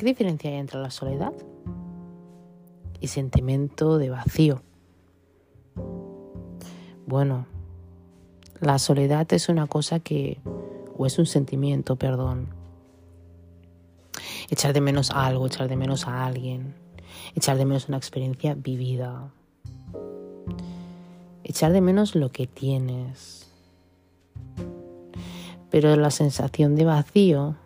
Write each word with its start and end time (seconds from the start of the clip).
¿Qué 0.00 0.06
diferencia 0.06 0.48
hay 0.48 0.56
entre 0.56 0.80
la 0.80 0.90
soledad 0.90 1.34
y 3.00 3.08
sentimiento 3.08 3.98
de 3.98 4.08
vacío? 4.08 4.62
Bueno, 7.06 7.44
la 8.62 8.78
soledad 8.78 9.30
es 9.34 9.50
una 9.50 9.66
cosa 9.66 10.00
que, 10.00 10.40
o 10.96 11.04
es 11.04 11.18
un 11.18 11.26
sentimiento, 11.26 11.96
perdón. 11.96 12.48
Echar 14.48 14.72
de 14.72 14.80
menos 14.80 15.10
algo, 15.10 15.46
echar 15.46 15.68
de 15.68 15.76
menos 15.76 16.06
a 16.06 16.24
alguien, 16.24 16.74
echar 17.34 17.58
de 17.58 17.66
menos 17.66 17.88
una 17.88 17.98
experiencia 17.98 18.54
vivida, 18.54 19.30
echar 21.44 21.72
de 21.72 21.82
menos 21.82 22.14
lo 22.14 22.32
que 22.32 22.46
tienes. 22.46 23.50
Pero 25.68 25.94
la 25.96 26.10
sensación 26.10 26.74
de 26.74 26.86
vacío 26.86 27.56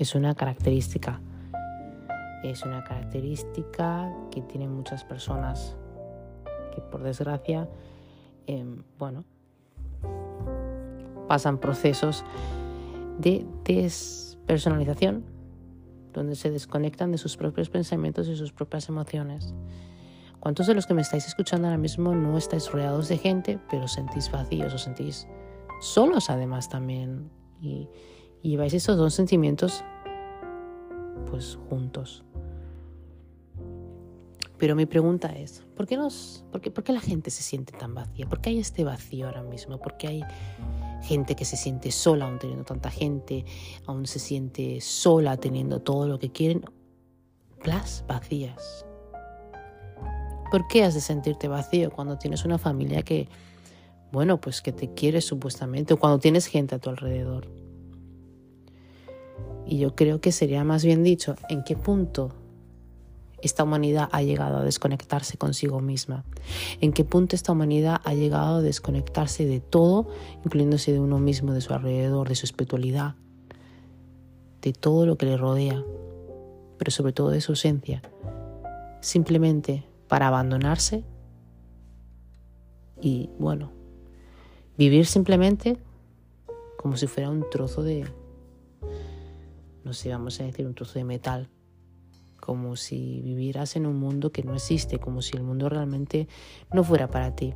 es 0.00 0.14
una 0.14 0.34
característica. 0.34 1.20
Es 2.42 2.64
una 2.64 2.82
característica 2.82 4.10
que 4.30 4.40
tienen 4.40 4.74
muchas 4.74 5.04
personas 5.04 5.76
que 6.74 6.80
por 6.80 7.02
desgracia, 7.02 7.68
em, 8.46 8.82
bueno, 8.98 9.24
pasan 11.28 11.58
procesos 11.58 12.24
de 13.18 13.46
despersonalización, 13.62 15.22
donde 16.14 16.34
se 16.34 16.50
desconectan 16.50 17.12
de 17.12 17.18
sus 17.18 17.36
propios 17.36 17.68
pensamientos 17.68 18.26
y 18.26 18.36
sus 18.36 18.52
propias 18.52 18.88
emociones. 18.88 19.54
¿Cuántos 20.40 20.66
de 20.66 20.74
los 20.74 20.86
que 20.86 20.94
me 20.94 21.02
estáis 21.02 21.26
escuchando 21.26 21.68
ahora 21.68 21.76
mismo 21.76 22.14
no 22.14 22.38
estáis 22.38 22.72
rodeados 22.72 23.08
de 23.10 23.18
gente, 23.18 23.60
pero 23.70 23.86
sentís 23.86 24.30
vacíos 24.32 24.72
o 24.72 24.78
sentís 24.78 25.28
solos 25.82 26.30
además 26.30 26.70
también? 26.70 27.30
Y 27.60 27.86
lleváis 28.42 28.74
esos 28.74 28.96
dos 28.96 29.14
sentimientos 29.14 29.84
pues 31.30 31.58
juntos. 31.68 32.24
Pero 34.58 34.76
mi 34.76 34.84
pregunta 34.84 35.28
es, 35.28 35.64
¿por 35.74 35.86
qué, 35.86 35.96
nos, 35.96 36.44
por, 36.52 36.60
qué, 36.60 36.70
¿por 36.70 36.84
qué 36.84 36.92
la 36.92 37.00
gente 37.00 37.30
se 37.30 37.42
siente 37.42 37.72
tan 37.72 37.94
vacía? 37.94 38.26
¿Por 38.26 38.42
qué 38.42 38.50
hay 38.50 38.58
este 38.58 38.84
vacío 38.84 39.26
ahora 39.26 39.42
mismo? 39.42 39.78
¿Por 39.78 39.96
qué 39.96 40.08
hay 40.08 40.22
gente 41.02 41.34
que 41.34 41.46
se 41.46 41.56
siente 41.56 41.90
sola 41.90 42.26
aún 42.26 42.38
teniendo 42.38 42.64
tanta 42.64 42.90
gente? 42.90 43.46
¿Aún 43.86 44.06
se 44.06 44.18
siente 44.18 44.82
sola 44.82 45.38
teniendo 45.38 45.80
todo 45.80 46.06
lo 46.06 46.18
que 46.18 46.30
quieren? 46.30 46.62
Las 47.64 48.04
vacías. 48.06 48.84
¿Por 50.50 50.66
qué 50.68 50.84
has 50.84 50.92
de 50.92 51.00
sentirte 51.00 51.48
vacío 51.48 51.90
cuando 51.90 52.18
tienes 52.18 52.44
una 52.44 52.58
familia 52.58 53.02
que, 53.02 53.28
bueno, 54.12 54.42
pues 54.42 54.60
que 54.60 54.72
te 54.72 54.92
quiere 54.92 55.22
supuestamente, 55.22 55.94
o 55.94 55.98
cuando 55.98 56.18
tienes 56.18 56.46
gente 56.46 56.74
a 56.74 56.78
tu 56.78 56.90
alrededor? 56.90 57.48
Y 59.66 59.78
yo 59.78 59.94
creo 59.94 60.20
que 60.20 60.32
sería 60.32 60.64
más 60.64 60.84
bien 60.84 61.02
dicho, 61.02 61.36
¿en 61.48 61.62
qué 61.62 61.76
punto 61.76 62.32
esta 63.42 63.64
humanidad 63.64 64.08
ha 64.12 64.22
llegado 64.22 64.58
a 64.58 64.64
desconectarse 64.64 65.38
consigo 65.38 65.80
misma? 65.80 66.24
¿En 66.80 66.92
qué 66.92 67.04
punto 67.04 67.36
esta 67.36 67.52
humanidad 67.52 68.00
ha 68.04 68.14
llegado 68.14 68.56
a 68.56 68.62
desconectarse 68.62 69.46
de 69.46 69.60
todo, 69.60 70.08
incluyéndose 70.44 70.92
de 70.92 71.00
uno 71.00 71.18
mismo, 71.18 71.52
de 71.52 71.60
su 71.60 71.72
alrededor, 71.72 72.28
de 72.28 72.34
su 72.34 72.46
espiritualidad, 72.46 73.14
de 74.62 74.72
todo 74.72 75.06
lo 75.06 75.16
que 75.16 75.26
le 75.26 75.36
rodea, 75.36 75.82
pero 76.78 76.90
sobre 76.90 77.12
todo 77.12 77.30
de 77.30 77.40
su 77.40 77.52
esencia? 77.52 78.02
Simplemente 79.00 79.84
para 80.08 80.28
abandonarse 80.28 81.04
y, 83.00 83.30
bueno, 83.38 83.70
vivir 84.76 85.06
simplemente 85.06 85.78
como 86.76 86.96
si 86.96 87.06
fuera 87.06 87.30
un 87.30 87.44
trozo 87.50 87.82
de, 87.82 88.06
no 89.84 89.92
sé, 89.92 90.10
vamos 90.10 90.40
a 90.40 90.44
decir 90.44 90.66
un 90.66 90.74
trozo 90.74 90.98
de 90.98 91.04
metal, 91.04 91.48
como 92.38 92.76
si 92.76 93.20
vivieras 93.22 93.76
en 93.76 93.86
un 93.86 93.96
mundo 93.96 94.32
que 94.32 94.42
no 94.42 94.54
existe, 94.54 94.98
como 94.98 95.22
si 95.22 95.36
el 95.36 95.42
mundo 95.42 95.68
realmente 95.68 96.28
no 96.72 96.84
fuera 96.84 97.08
para 97.08 97.34
ti. 97.34 97.54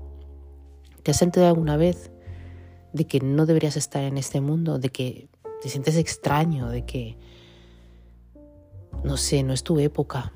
¿Te 1.03 1.11
has 1.11 1.17
sentido 1.17 1.47
alguna 1.47 1.77
vez 1.77 2.11
de 2.93 3.07
que 3.07 3.21
no 3.21 3.47
deberías 3.47 3.77
estar 3.77 4.03
en 4.05 4.17
este 4.17 4.41
mundo, 4.41 4.79
de 4.79 4.89
que 4.89 5.29
te 5.61 5.69
sientes 5.69 5.97
extraño, 5.97 6.69
de 6.69 6.85
que, 6.85 7.17
no 9.03 9.17
sé, 9.17 9.43
no 9.43 9.53
es 9.53 9.63
tu 9.65 9.79
época, 9.79 10.33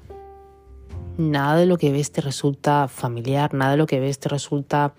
nada 1.19 1.57
de 1.57 1.67
lo 1.67 1.77
que 1.79 1.93
ves 1.93 2.13
te 2.13 2.21
resulta 2.21 2.89
familiar, 2.89 3.53
nada 3.55 3.73
de 3.73 3.77
lo 3.77 3.87
que 3.87 4.01
ves 4.01 4.19
te 4.19 4.29
resulta... 4.29 4.95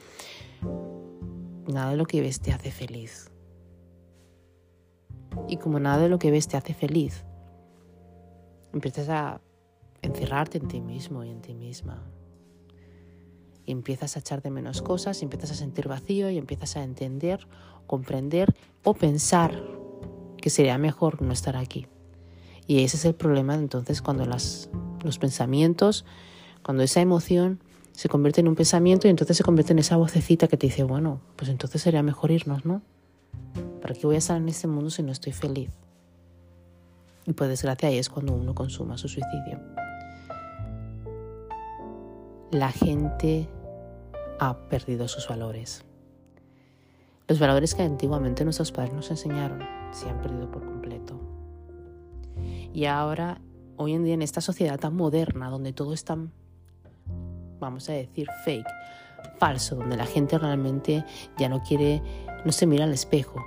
Nada 1.67 1.91
de 1.91 1.97
lo 1.97 2.05
que 2.05 2.19
ves 2.19 2.39
te 2.39 2.51
hace 2.51 2.71
feliz. 2.71 3.31
Y 5.47 5.57
como 5.57 5.79
nada 5.79 6.03
de 6.03 6.09
lo 6.09 6.19
que 6.19 6.31
ves 6.31 6.47
te 6.47 6.57
hace 6.57 6.73
feliz, 6.73 7.25
empiezas 8.73 9.09
a 9.09 9.41
encerrarte 10.01 10.57
en 10.57 10.67
ti 10.67 10.81
mismo 10.81 11.23
y 11.23 11.29
en 11.29 11.41
ti 11.41 11.53
misma. 11.53 12.03
Y 13.65 13.71
empiezas 13.71 14.15
a 14.15 14.19
echar 14.19 14.41
de 14.41 14.51
menos 14.51 14.81
cosas, 14.81 15.21
y 15.21 15.25
empiezas 15.25 15.51
a 15.51 15.55
sentir 15.55 15.87
vacío 15.87 16.29
y 16.29 16.37
empiezas 16.37 16.75
a 16.75 16.83
entender, 16.83 17.47
comprender 17.87 18.55
o 18.83 18.93
pensar 18.93 19.63
que 20.37 20.49
sería 20.49 20.77
mejor 20.77 21.21
no 21.21 21.31
estar 21.33 21.55
aquí. 21.57 21.87
Y 22.65 22.83
ese 22.83 22.97
es 22.97 23.05
el 23.05 23.15
problema 23.15 23.55
entonces 23.55 24.01
cuando 24.01 24.25
los 24.25 24.69
pensamientos, 25.19 26.05
cuando 26.63 26.83
esa 26.83 27.01
emoción 27.01 27.59
se 27.91 28.09
convierte 28.09 28.41
en 28.41 28.47
un 28.47 28.55
pensamiento 28.55 29.07
y 29.07 29.09
entonces 29.09 29.35
se 29.35 29.43
convierte 29.43 29.73
en 29.73 29.79
esa 29.79 29.97
vocecita 29.97 30.47
que 30.47 30.55
te 30.55 30.67
dice, 30.67 30.83
bueno, 30.83 31.19
pues 31.35 31.49
entonces 31.49 31.81
sería 31.81 32.03
mejor 32.03 32.31
irnos, 32.31 32.65
¿no? 32.65 32.81
¿Para 33.81 33.93
qué 33.93 34.05
voy 34.05 34.15
a 34.15 34.19
estar 34.19 34.37
en 34.37 34.49
este 34.49 34.67
mundo 34.67 34.89
si 34.89 35.03
no 35.03 35.11
estoy 35.11 35.33
feliz? 35.33 35.71
Y 37.25 37.33
por 37.33 37.47
desgracia 37.47 37.89
ahí 37.89 37.97
es 37.97 38.09
cuando 38.09 38.33
uno 38.33 38.55
consuma 38.55 38.97
su 38.97 39.07
suicidio. 39.07 39.59
La 42.51 42.71
gente 42.71 43.47
ha 44.39 44.57
perdido 44.69 45.07
sus 45.07 45.27
valores. 45.27 45.83
Los 47.27 47.39
valores 47.39 47.75
que 47.75 47.83
antiguamente 47.83 48.43
nuestros 48.43 48.71
padres 48.71 48.93
nos 48.93 49.11
enseñaron 49.11 49.61
se 49.91 50.09
han 50.09 50.19
perdido 50.21 50.49
por 50.49 50.65
completo. 50.65 51.19
Y 52.73 52.85
ahora 52.85 53.41
hoy 53.75 53.93
en 53.93 54.03
día 54.03 54.13
en 54.13 54.21
esta 54.21 54.41
sociedad 54.41 54.79
tan 54.79 54.95
moderna, 54.95 55.49
donde 55.49 55.71
todo 55.71 55.93
es 55.93 56.03
tan, 56.03 56.31
vamos 57.59 57.87
a 57.89 57.93
decir, 57.93 58.27
fake, 58.43 58.67
falso, 59.37 59.75
donde 59.75 59.97
la 59.97 60.05
gente 60.05 60.37
realmente 60.37 61.05
ya 61.37 61.49
no 61.49 61.61
quiere, 61.61 62.01
no 62.45 62.51
se 62.51 62.65
mira 62.65 62.83
al 62.83 62.93
espejo, 62.93 63.43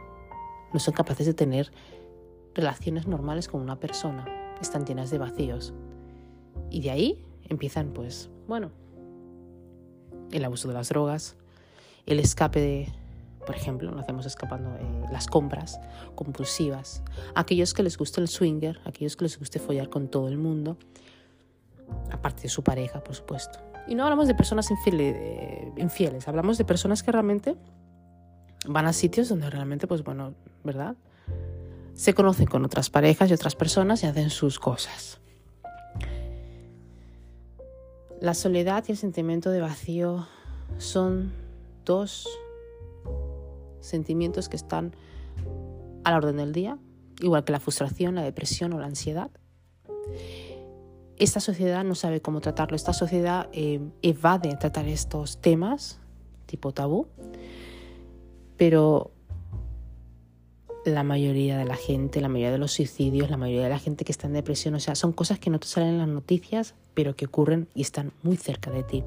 no 0.72 0.80
son 0.80 0.94
capaces 0.94 1.26
de 1.26 1.34
tener 1.34 1.72
relaciones 2.54 3.06
normales 3.06 3.48
con 3.48 3.60
una 3.60 3.78
persona, 3.78 4.26
están 4.60 4.86
llenas 4.86 5.10
de 5.10 5.18
vacíos. 5.18 5.72
Y 6.70 6.80
de 6.82 6.90
ahí 6.90 7.24
empiezan, 7.48 7.92
pues, 7.92 8.30
bueno, 8.46 8.70
el 10.30 10.44
abuso 10.44 10.68
de 10.68 10.74
las 10.74 10.88
drogas, 10.88 11.36
el 12.06 12.18
escape 12.18 12.60
de 12.60 12.92
por 13.46 13.56
ejemplo, 13.56 13.90
nos 13.90 14.02
hacemos 14.02 14.26
escapando 14.26 14.70
eh, 14.76 15.06
las 15.10 15.26
compras 15.26 15.80
compulsivas, 16.14 17.02
aquellos 17.34 17.74
que 17.74 17.82
les 17.82 17.98
gusta 17.98 18.20
el 18.20 18.28
swinger, 18.28 18.80
aquellos 18.84 19.16
que 19.16 19.24
les 19.24 19.38
guste 19.38 19.58
follar 19.58 19.88
con 19.88 20.08
todo 20.08 20.28
el 20.28 20.38
mundo, 20.38 20.76
aparte 22.10 22.42
de 22.42 22.48
su 22.48 22.62
pareja, 22.62 23.02
por 23.02 23.14
supuesto. 23.16 23.71
Y 23.86 23.94
no 23.94 24.04
hablamos 24.04 24.28
de 24.28 24.34
personas 24.34 24.70
infieles, 24.70 25.16
infieles, 25.76 26.28
hablamos 26.28 26.58
de 26.58 26.64
personas 26.64 27.02
que 27.02 27.12
realmente 27.12 27.56
van 28.66 28.86
a 28.86 28.92
sitios 28.92 29.28
donde 29.28 29.50
realmente, 29.50 29.86
pues 29.86 30.04
bueno, 30.04 30.34
¿verdad? 30.62 30.96
Se 31.94 32.14
conocen 32.14 32.46
con 32.46 32.64
otras 32.64 32.90
parejas 32.90 33.30
y 33.30 33.34
otras 33.34 33.56
personas 33.56 34.02
y 34.02 34.06
hacen 34.06 34.30
sus 34.30 34.58
cosas. 34.58 35.20
La 38.20 38.34
soledad 38.34 38.84
y 38.86 38.92
el 38.92 38.98
sentimiento 38.98 39.50
de 39.50 39.60
vacío 39.60 40.28
son 40.78 41.32
dos 41.84 42.28
sentimientos 43.80 44.48
que 44.48 44.56
están 44.56 44.94
a 46.04 46.10
la 46.12 46.16
orden 46.18 46.36
del 46.36 46.52
día, 46.52 46.78
igual 47.20 47.42
que 47.44 47.52
la 47.52 47.58
frustración, 47.58 48.14
la 48.14 48.22
depresión 48.22 48.72
o 48.72 48.78
la 48.78 48.86
ansiedad. 48.86 49.30
Esta 51.18 51.40
sociedad 51.40 51.84
no 51.84 51.94
sabe 51.94 52.20
cómo 52.20 52.40
tratarlo, 52.40 52.76
esta 52.76 52.92
sociedad 52.92 53.48
eh, 53.52 53.80
evade 54.02 54.56
tratar 54.56 54.88
estos 54.88 55.40
temas 55.40 56.00
tipo 56.46 56.72
tabú, 56.72 57.06
pero 58.56 59.12
la 60.84 61.02
mayoría 61.02 61.56
de 61.56 61.64
la 61.64 61.76
gente, 61.76 62.20
la 62.20 62.28
mayoría 62.28 62.52
de 62.52 62.58
los 62.58 62.72
suicidios, 62.72 63.30
la 63.30 63.36
mayoría 63.36 63.64
de 63.64 63.70
la 63.70 63.78
gente 63.78 64.04
que 64.04 64.12
está 64.12 64.26
en 64.26 64.32
depresión, 64.32 64.74
o 64.74 64.80
sea, 64.80 64.94
son 64.94 65.12
cosas 65.12 65.38
que 65.38 65.48
no 65.48 65.60
te 65.60 65.66
salen 65.66 65.90
en 65.90 65.98
las 65.98 66.08
noticias, 66.08 66.74
pero 66.94 67.14
que 67.14 67.26
ocurren 67.26 67.68
y 67.74 67.82
están 67.82 68.12
muy 68.22 68.36
cerca 68.36 68.70
de 68.70 68.82
ti. 68.82 69.04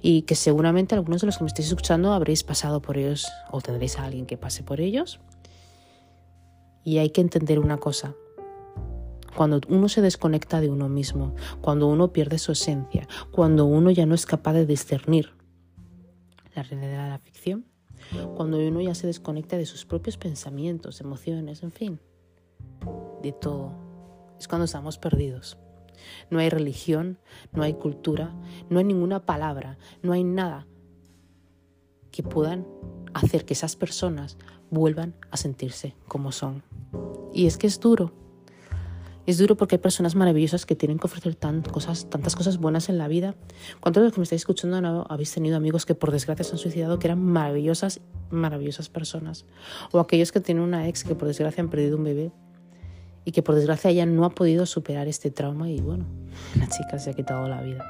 Y 0.00 0.22
que 0.22 0.34
seguramente 0.34 0.94
algunos 0.94 1.20
de 1.20 1.26
los 1.26 1.38
que 1.38 1.44
me 1.44 1.48
estéis 1.48 1.68
escuchando 1.68 2.12
habréis 2.12 2.42
pasado 2.42 2.80
por 2.80 2.96
ellos 2.96 3.28
o 3.50 3.60
tendréis 3.60 3.98
a 3.98 4.04
alguien 4.04 4.26
que 4.26 4.36
pase 4.36 4.62
por 4.62 4.80
ellos. 4.80 5.20
Y 6.84 6.98
hay 6.98 7.10
que 7.10 7.20
entender 7.20 7.58
una 7.58 7.76
cosa. 7.76 8.14
Cuando 9.34 9.60
uno 9.68 9.88
se 9.88 10.02
desconecta 10.02 10.60
de 10.60 10.68
uno 10.68 10.88
mismo, 10.88 11.34
cuando 11.60 11.86
uno 11.86 12.12
pierde 12.12 12.38
su 12.38 12.52
esencia, 12.52 13.06
cuando 13.30 13.64
uno 13.64 13.90
ya 13.90 14.06
no 14.06 14.14
es 14.14 14.26
capaz 14.26 14.54
de 14.54 14.66
discernir 14.66 15.32
la 16.54 16.62
realidad 16.62 17.04
de 17.04 17.10
la 17.10 17.18
ficción, 17.18 17.66
cuando 18.36 18.58
uno 18.58 18.80
ya 18.80 18.94
se 18.94 19.06
desconecta 19.06 19.56
de 19.56 19.66
sus 19.66 19.84
propios 19.84 20.16
pensamientos, 20.16 21.00
emociones, 21.00 21.62
en 21.62 21.70
fin, 21.70 22.00
de 23.22 23.32
todo. 23.32 23.72
es 24.38 24.48
cuando 24.48 24.64
estamos 24.64 24.98
perdidos. 24.98 25.58
No 26.30 26.38
hay 26.38 26.48
religión, 26.48 27.18
no 27.52 27.62
hay 27.62 27.74
cultura, 27.74 28.34
no 28.68 28.78
hay 28.78 28.84
ninguna 28.84 29.26
palabra, 29.26 29.78
no 30.02 30.12
hay 30.12 30.24
nada 30.24 30.66
que 32.10 32.22
puedan 32.22 32.66
hacer 33.14 33.44
que 33.44 33.52
esas 33.52 33.76
personas 33.76 34.38
vuelvan 34.70 35.14
a 35.30 35.36
sentirse 35.36 35.94
como 36.08 36.32
son. 36.32 36.62
Y 37.32 37.46
es 37.46 37.58
que 37.58 37.66
es 37.66 37.80
duro. 37.80 38.12
Es 39.30 39.38
duro 39.38 39.56
porque 39.56 39.76
hay 39.76 39.78
personas 39.78 40.16
maravillosas 40.16 40.66
que 40.66 40.74
tienen 40.74 40.98
que 40.98 41.06
ofrecer 41.06 41.36
tantas 41.36 42.34
cosas 42.34 42.58
buenas 42.58 42.88
en 42.88 42.98
la 42.98 43.06
vida. 43.06 43.36
¿Cuántos 43.78 44.00
de 44.00 44.06
los 44.06 44.12
que 44.12 44.18
me 44.18 44.24
estáis 44.24 44.40
escuchando 44.40 44.80
no 44.80 45.06
habéis 45.08 45.32
tenido 45.32 45.56
amigos 45.56 45.86
que 45.86 45.94
por 45.94 46.10
desgracia 46.10 46.44
se 46.44 46.50
han 46.50 46.58
suicidado, 46.58 46.98
que 46.98 47.06
eran 47.06 47.22
maravillosas, 47.22 48.00
maravillosas 48.30 48.88
personas? 48.88 49.46
O 49.92 50.00
aquellos 50.00 50.32
que 50.32 50.40
tienen 50.40 50.64
una 50.64 50.88
ex 50.88 51.04
que 51.04 51.14
por 51.14 51.28
desgracia 51.28 51.62
han 51.62 51.70
perdido 51.70 51.96
un 51.96 52.02
bebé 52.02 52.32
y 53.24 53.30
que 53.30 53.40
por 53.40 53.54
desgracia 53.54 53.92
ella 53.92 54.04
no 54.04 54.24
ha 54.24 54.30
podido 54.30 54.66
superar 54.66 55.06
este 55.06 55.30
trauma 55.30 55.70
y 55.70 55.80
bueno, 55.80 56.06
la 56.58 56.68
chica 56.68 56.98
se 56.98 57.10
ha 57.10 57.14
quitado 57.14 57.48
la 57.48 57.62
vida. 57.62 57.88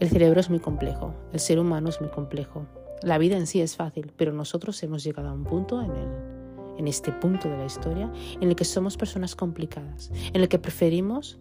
El 0.00 0.08
cerebro 0.08 0.40
es 0.40 0.50
muy 0.50 0.58
complejo, 0.58 1.14
el 1.32 1.38
ser 1.38 1.60
humano 1.60 1.90
es 1.90 2.00
muy 2.00 2.10
complejo. 2.10 2.66
La 3.02 3.18
vida 3.18 3.36
en 3.36 3.46
sí 3.46 3.60
es 3.60 3.76
fácil, 3.76 4.10
pero 4.16 4.32
nosotros 4.32 4.82
hemos 4.82 5.04
llegado 5.04 5.28
a 5.28 5.32
un 5.32 5.44
punto 5.44 5.80
en, 5.80 5.92
el, 5.92 6.33
en 6.78 6.88
este 6.88 7.12
punto 7.12 7.48
de 7.48 7.56
la 7.56 7.64
historia 7.64 8.10
en 8.40 8.48
el 8.48 8.56
que 8.56 8.64
somos 8.64 8.96
personas 8.96 9.34
complicadas, 9.36 10.10
en 10.32 10.40
el 10.40 10.48
que 10.48 10.58
preferimos 10.58 11.38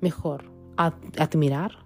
mejor 0.00 0.50
admirar 0.76 1.84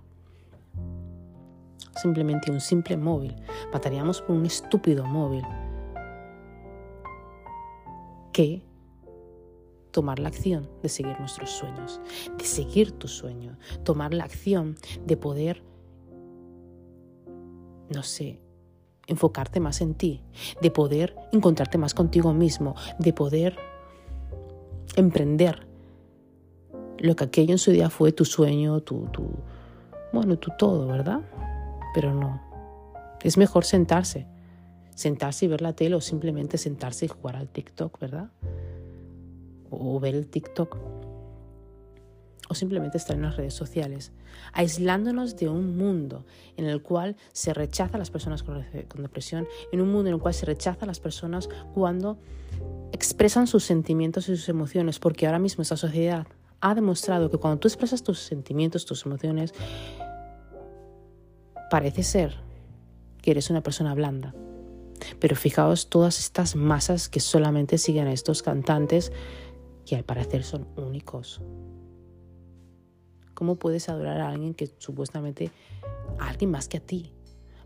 simplemente 1.97 2.51
un 2.51 2.61
simple 2.61 2.97
móvil. 2.97 3.35
Mataríamos 3.73 4.23
por 4.23 4.37
un 4.37 4.47
estúpido 4.47 5.05
móvil 5.05 5.45
que 8.33 8.63
tomar 9.91 10.19
la 10.19 10.29
acción 10.29 10.69
de 10.83 10.89
seguir 10.89 11.19
nuestros 11.19 11.51
sueños, 11.51 12.01
de 12.37 12.45
seguir 12.45 12.93
tu 12.93 13.09
sueño, 13.09 13.59
tomar 13.85 14.15
la 14.15 14.25
acción 14.25 14.77
de 15.05 15.17
poder, 15.17 15.63
no 17.93 18.03
sé, 18.03 18.41
enfocarte 19.09 19.59
más 19.59 19.81
en 19.81 19.95
ti, 19.95 20.23
de 20.63 20.71
poder 20.71 21.17
encontrarte 21.33 21.79
más 21.79 21.95
contigo 21.95 22.33
mismo, 22.33 22.77
de 22.99 23.13
poder 23.13 23.59
emprender 24.97 25.67
lo 26.99 27.17
que 27.17 27.25
aquello 27.25 27.53
en 27.53 27.59
su 27.59 27.73
día 27.73 27.91
fue 27.91 28.13
tu 28.13 28.25
sueño, 28.25 28.81
tu, 28.81 29.07
tu 29.07 29.27
bueno, 30.13 30.39
tu 30.39 30.51
todo, 30.57 30.87
¿verdad? 30.87 31.21
Pero 31.95 32.15
no. 32.15 32.41
Es 33.23 33.37
mejor 33.37 33.65
sentarse, 33.65 34.27
sentarse 34.95 35.47
y 35.47 35.49
ver 35.49 35.63
la 35.63 35.73
tele 35.73 35.97
o 35.97 36.01
simplemente 36.01 36.59
sentarse 36.59 37.07
y 37.07 37.09
jugar 37.09 37.37
al 37.37 37.49
TikTok, 37.49 37.99
¿verdad? 37.99 38.31
o 39.71 40.01
ver 40.01 40.15
el 40.15 40.29
TikTok 40.29 40.77
o 42.49 42.55
simplemente 42.55 42.97
estar 42.97 43.17
en 43.17 43.23
las 43.23 43.37
redes 43.37 43.55
sociales, 43.55 44.13
aislándonos 44.53 45.37
de 45.37 45.49
un 45.49 45.77
mundo 45.77 46.25
en 46.57 46.65
el 46.67 46.83
cual 46.83 47.17
se 47.33 47.55
rechaza 47.55 47.97
a 47.97 47.99
las 47.99 48.11
personas 48.11 48.43
con, 48.43 48.65
depresión, 48.97 49.47
en 49.73 49.81
un 49.81 49.91
mundo 49.93 50.09
en 50.09 50.15
el 50.15 50.21
cual 50.21 50.35
se 50.35 50.47
rechaza 50.47 50.85
a 50.85 50.87
las 50.87 51.01
personas 51.01 51.49
cuando 51.75 52.19
expresan 52.93 53.47
sus 53.47 53.65
sentimientos 53.65 54.29
y 54.29 54.37
sus 54.37 54.49
emociones, 54.49 54.99
porque 54.99 55.27
ahora 55.27 55.39
mismo 55.39 55.63
esta 55.63 55.77
sociedad 55.77 56.27
ha 56.61 56.75
demostrado 56.75 57.31
que 57.31 57.39
cuando 57.39 57.61
tú 57.61 57.69
expresas 57.69 58.03
tus 58.03 58.19
sentimientos, 58.19 58.87
tus 58.87 59.05
emociones, 59.07 59.55
parece 61.71 62.03
ser 62.03 62.35
que 63.23 63.31
eres 63.31 63.51
una 63.51 63.63
persona 63.63 63.95
blanda. 63.95 64.35
Pero 65.21 65.37
fijaos 65.37 65.89
todas 65.89 66.19
estas 66.19 66.57
masas 66.57 67.09
que 67.09 67.21
solamente 67.21 67.79
siguen 67.79 68.09
a 68.09 68.13
estos 68.13 68.43
cantantes 68.43 69.13
que 69.87 69.97
al 69.97 70.05
parecer 70.05 70.45
son 70.45 70.67
únicos. 70.77 71.41
¿Cómo 73.39 73.55
puedes 73.55 73.89
adorar 73.89 74.21
a 74.21 74.31
alguien 74.31 74.53
que 74.53 74.67
supuestamente, 74.79 75.53
a 76.19 76.29
alguien 76.29 76.51
más 76.51 76.67
que 76.67 76.79
a 76.79 76.81
ti? 76.81 77.13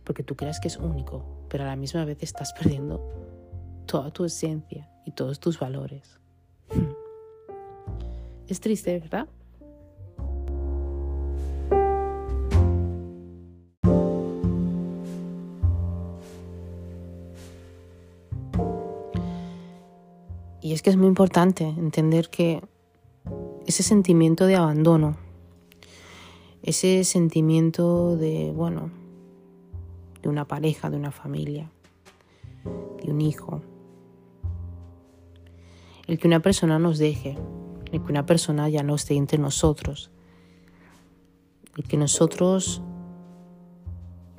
Porque 0.05 0.23
tú 0.23 0.37
crees 0.37 0.61
que 0.61 0.69
es 0.69 0.77
único, 0.77 1.25
pero 1.49 1.65
a 1.65 1.67
la 1.67 1.77
misma 1.77 2.05
vez 2.05 2.23
estás 2.23 2.53
perdiendo 2.59 3.01
toda 3.87 4.11
tu 4.11 4.27
esencia 4.27 4.91
y 5.07 5.13
todos 5.13 5.41
tus 5.41 5.59
valores. 5.59 6.21
Es 8.49 8.61
triste, 8.61 8.99
¿verdad? 8.99 9.27
Y 20.61 20.75
es 20.75 20.83
que 20.83 20.91
es 20.91 20.97
muy 20.99 21.07
importante 21.07 21.65
entender 21.65 22.29
que 22.29 22.63
ese 23.67 23.83
sentimiento 23.83 24.45
de 24.45 24.57
abandono, 24.57 25.17
ese 26.63 27.05
sentimiento 27.05 28.17
de, 28.17 28.53
bueno, 28.55 28.91
de 30.23 30.29
una 30.29 30.47
pareja, 30.47 30.91
de 30.91 30.97
una 30.97 31.11
familia, 31.11 31.71
de 33.03 33.11
un 33.11 33.21
hijo, 33.21 33.63
el 36.07 36.19
que 36.19 36.29
una 36.29 36.41
persona 36.41 36.79
nos 36.79 36.99
deje, 36.99 37.37
el 37.91 38.03
que 38.03 38.13
una 38.13 38.27
persona 38.27 38.69
ya 38.69 38.83
no 38.83 38.95
esté 38.95 39.15
entre 39.15 39.39
nosotros, 39.39 40.11
el 41.77 41.85
que 41.85 41.97
nosotros 41.97 42.83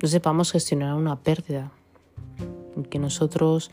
no 0.00 0.08
sepamos 0.08 0.52
gestionar 0.52 0.94
una 0.94 1.20
pérdida, 1.20 1.72
el 2.76 2.88
que 2.88 2.98
nosotros 2.98 3.70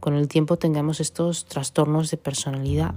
con 0.00 0.14
el 0.14 0.28
tiempo 0.28 0.56
tengamos 0.56 1.00
estos 1.00 1.44
trastornos 1.46 2.10
de 2.10 2.16
personalidad, 2.16 2.94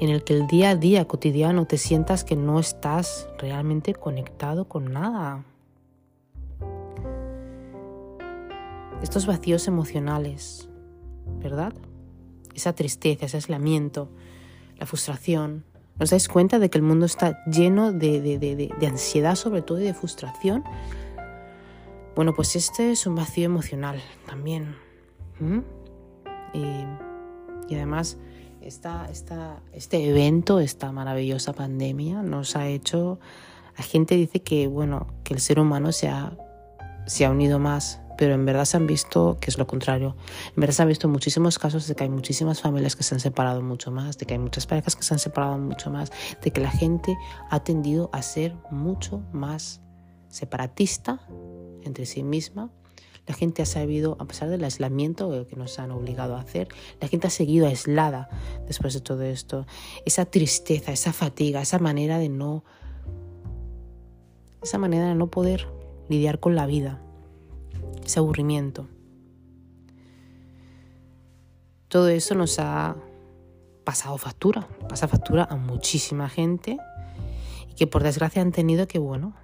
en 0.00 0.08
el 0.08 0.24
que 0.24 0.34
el 0.34 0.46
día 0.46 0.70
a 0.70 0.76
día 0.76 1.06
cotidiano 1.06 1.66
te 1.66 1.78
sientas 1.78 2.24
que 2.24 2.34
no 2.34 2.58
estás 2.58 3.28
realmente 3.38 3.94
conectado 3.94 4.66
con 4.66 4.92
nada. 4.92 5.44
Estos 9.02 9.26
vacíos 9.26 9.68
emocionales, 9.68 10.68
¿verdad? 11.38 11.72
Esa 12.54 12.72
tristeza, 12.72 13.26
ese 13.26 13.36
aislamiento, 13.36 14.10
la 14.78 14.86
frustración. 14.86 15.64
¿Os 15.98 16.10
dais 16.10 16.28
cuenta 16.28 16.58
de 16.58 16.70
que 16.70 16.78
el 16.78 16.84
mundo 16.84 17.06
está 17.06 17.44
lleno 17.44 17.92
de, 17.92 18.20
de 18.20 18.86
ansiedad 18.86 19.34
sobre 19.36 19.62
todo 19.62 19.80
y 19.80 19.84
de 19.84 19.94
frustración? 19.94 20.64
Bueno, 22.16 22.34
pues 22.34 22.56
este 22.56 22.90
es 22.90 23.06
un 23.06 23.14
vacío 23.14 23.44
emocional 23.44 24.00
también. 24.26 24.76
Y, 26.52 27.74
además, 27.74 28.18
esta, 28.62 29.08
este 29.72 30.08
evento, 30.08 30.60
esta 30.60 30.92
maravillosa 30.92 31.52
pandemia, 31.52 32.22
nos 32.22 32.56
ha 32.56 32.68
hecho. 32.68 33.18
La 33.76 33.84
gente 33.84 34.16
dice 34.16 34.42
que, 34.42 34.66
bueno, 34.66 35.06
que 35.24 35.34
el 35.34 35.40
ser 35.40 35.58
humano 35.58 35.92
se 35.92 36.08
ha, 36.08 36.36
se 37.06 37.24
ha 37.24 37.30
unido 37.30 37.58
más, 37.58 38.00
pero 38.18 38.34
en 38.34 38.44
verdad 38.44 38.66
se 38.66 38.76
han 38.76 38.86
visto 38.86 39.38
que 39.40 39.50
es 39.50 39.56
lo 39.56 39.66
contrario. 39.66 40.16
En 40.48 40.60
verdad 40.60 40.74
se 40.74 40.82
han 40.82 40.88
visto 40.88 41.08
muchísimos 41.08 41.58
casos 41.58 41.86
de 41.88 41.94
que 41.94 42.04
hay 42.04 42.10
muchísimas 42.10 42.60
familias 42.60 42.94
que 42.94 43.02
se 43.02 43.14
han 43.14 43.20
separado 43.20 43.62
mucho 43.62 43.90
más, 43.90 44.18
de 44.18 44.26
que 44.26 44.34
hay 44.34 44.38
muchas 44.38 44.66
parejas 44.66 44.94
que 44.94 45.02
se 45.02 45.14
han 45.14 45.18
separado 45.18 45.56
mucho 45.56 45.90
más, 45.90 46.12
de 46.42 46.50
que 46.50 46.60
la 46.60 46.70
gente 46.70 47.16
ha 47.48 47.60
tendido 47.60 48.10
a 48.12 48.20
ser 48.20 48.54
mucho 48.70 49.22
más 49.32 49.80
separatista 50.28 51.20
entre 51.82 52.04
sí 52.04 52.22
misma. 52.22 52.70
La 53.26 53.34
gente 53.34 53.62
ha 53.62 53.66
sabido, 53.66 54.16
a 54.18 54.26
pesar 54.26 54.48
del 54.48 54.64
aislamiento 54.64 55.46
que 55.46 55.56
nos 55.56 55.78
han 55.78 55.90
obligado 55.92 56.36
a 56.36 56.40
hacer, 56.40 56.68
la 57.00 57.08
gente 57.08 57.26
ha 57.26 57.30
seguido 57.30 57.66
aislada 57.66 58.28
después 58.66 58.94
de 58.94 59.00
todo 59.00 59.22
esto. 59.22 59.66
Esa 60.04 60.24
tristeza, 60.24 60.92
esa 60.92 61.12
fatiga, 61.12 61.60
esa 61.60 61.78
manera 61.78 62.18
de 62.18 62.28
no, 62.28 62.64
esa 64.62 64.78
manera 64.78 65.08
de 65.08 65.14
no 65.14 65.30
poder 65.30 65.68
lidiar 66.08 66.40
con 66.40 66.56
la 66.56 66.66
vida, 66.66 67.00
ese 68.04 68.18
aburrimiento. 68.18 68.88
Todo 71.88 72.08
eso 72.08 72.34
nos 72.34 72.58
ha 72.58 72.96
pasado 73.84 74.16
factura, 74.18 74.68
pasa 74.88 75.08
factura 75.08 75.44
a 75.50 75.56
muchísima 75.56 76.28
gente 76.28 76.78
y 77.68 77.74
que 77.74 77.86
por 77.86 78.02
desgracia 78.02 78.42
han 78.42 78.52
tenido 78.52 78.86
que, 78.86 78.98
bueno, 78.98 79.34